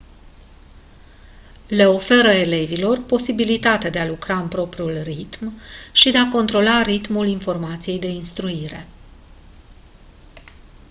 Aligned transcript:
le 1.67 1.85
oferă 1.85 2.27
elevilor 2.27 2.99
posibilitatea 3.03 3.89
de 3.89 3.99
a 3.99 4.05
lucra 4.07 4.37
în 4.39 4.47
propriul 4.47 5.01
ritm 5.03 5.59
și 5.91 6.09
de 6.11 6.17
a 6.17 6.27
controla 6.29 6.81
ritmul 6.81 7.27
informației 7.27 7.99
de 7.99 8.07
instruire 8.07 8.87